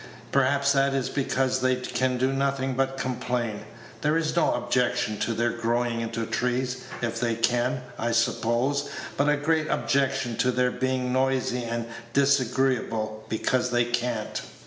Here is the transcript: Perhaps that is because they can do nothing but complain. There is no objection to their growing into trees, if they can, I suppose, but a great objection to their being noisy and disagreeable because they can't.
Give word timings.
Perhaps 0.31 0.71
that 0.73 0.95
is 0.95 1.09
because 1.09 1.59
they 1.61 1.75
can 1.75 2.17
do 2.17 2.33
nothing 2.33 2.73
but 2.73 2.97
complain. 2.97 3.65
There 4.01 4.17
is 4.17 4.35
no 4.35 4.51
objection 4.55 5.19
to 5.19 5.35
their 5.35 5.51
growing 5.51 6.01
into 6.01 6.25
trees, 6.25 6.85
if 7.03 7.19
they 7.19 7.35
can, 7.35 7.83
I 7.99 8.09
suppose, 8.11 8.89
but 9.15 9.29
a 9.29 9.37
great 9.37 9.67
objection 9.69 10.37
to 10.37 10.49
their 10.49 10.71
being 10.71 11.13
noisy 11.13 11.65
and 11.65 11.85
disagreeable 12.13 13.25
because 13.29 13.69
they 13.69 13.85
can't. 13.85 14.41